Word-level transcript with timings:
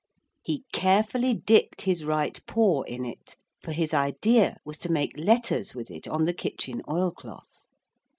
He 0.41 0.63
carefully 0.73 1.35
dipped 1.35 1.83
his 1.83 2.03
right 2.03 2.43
paw 2.47 2.81
in 2.81 3.05
it, 3.05 3.35
for 3.61 3.71
his 3.71 3.93
idea 3.93 4.57
was 4.65 4.79
to 4.79 4.91
make 4.91 5.15
letters 5.15 5.75
with 5.75 5.91
it 5.91 6.07
on 6.07 6.25
the 6.25 6.33
kitchen 6.33 6.81
oil 6.89 7.11
cloth. 7.11 7.65